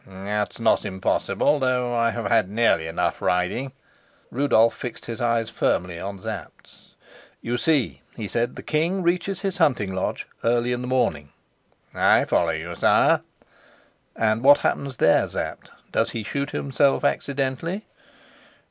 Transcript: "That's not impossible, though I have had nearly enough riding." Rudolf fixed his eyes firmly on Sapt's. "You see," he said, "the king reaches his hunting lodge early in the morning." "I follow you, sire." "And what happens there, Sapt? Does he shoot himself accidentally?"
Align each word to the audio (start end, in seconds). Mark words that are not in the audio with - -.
"That's 0.07 0.59
not 0.59 0.83
impossible, 0.83 1.59
though 1.59 1.95
I 1.95 2.09
have 2.09 2.25
had 2.25 2.49
nearly 2.49 2.87
enough 2.87 3.21
riding." 3.21 3.71
Rudolf 4.31 4.73
fixed 4.73 5.05
his 5.05 5.21
eyes 5.21 5.51
firmly 5.51 5.99
on 5.99 6.17
Sapt's. 6.17 6.95
"You 7.39 7.55
see," 7.57 8.01
he 8.15 8.27
said, 8.27 8.55
"the 8.55 8.63
king 8.63 9.03
reaches 9.03 9.41
his 9.41 9.59
hunting 9.59 9.93
lodge 9.93 10.25
early 10.43 10.73
in 10.73 10.81
the 10.81 10.87
morning." 10.87 11.29
"I 11.93 12.25
follow 12.25 12.49
you, 12.49 12.73
sire." 12.73 13.21
"And 14.15 14.41
what 14.43 14.57
happens 14.57 14.97
there, 14.97 15.27
Sapt? 15.29 15.69
Does 15.91 16.09
he 16.09 16.23
shoot 16.23 16.49
himself 16.49 17.05
accidentally?" 17.05 17.85